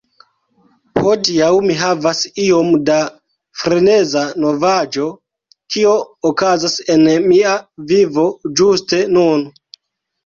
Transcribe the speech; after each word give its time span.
Hodiaŭ 1.01 1.49
mi 1.71 1.73
havas 1.81 2.21
iom 2.45 2.71
da 2.87 2.95
freneza 3.63 4.25
novaĵo 4.45 5.05
kio 5.75 5.95
okazas 6.33 6.79
en 6.97 7.07
mia 7.31 7.55
vivo 7.93 8.29
ĝuste 8.63 9.05
nun. 9.17 9.49